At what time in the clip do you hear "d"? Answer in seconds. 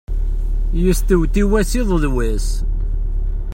2.03-2.05